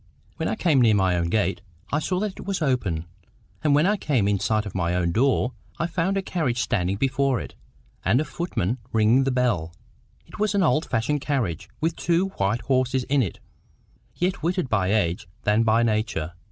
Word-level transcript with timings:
When 0.37 0.47
I 0.49 0.55
came 0.55 0.81
near 0.81 0.95
my 0.95 1.15
own 1.15 1.29
gate, 1.29 1.61
I 1.91 1.99
saw 1.99 2.19
that 2.21 2.31
it 2.39 2.47
was 2.47 2.59
open; 2.59 3.05
and 3.63 3.75
when 3.75 3.85
I 3.85 3.97
came 3.97 4.27
in 4.27 4.39
sight 4.39 4.65
of 4.65 4.73
my 4.73 4.95
own 4.95 5.11
door, 5.11 5.53
I 5.77 5.85
found 5.85 6.17
a 6.17 6.23
carriage 6.23 6.57
standing 6.59 6.95
before 6.97 7.39
it, 7.39 7.53
and 8.03 8.19
a 8.19 8.25
footman 8.25 8.79
ringing 8.91 9.25
the 9.25 9.29
bell. 9.31 9.75
It 10.25 10.39
was 10.39 10.55
an 10.55 10.63
old 10.63 10.87
fashioned 10.87 11.21
carriage, 11.21 11.69
with 11.81 11.95
two 11.95 12.29
white 12.37 12.61
horses 12.61 13.03
in 13.09 13.21
it, 13.21 13.37
yet 14.15 14.37
whiter 14.41 14.63
by 14.63 14.91
age 14.91 15.27
than 15.43 15.61
by 15.61 15.83
nature. 15.83 16.33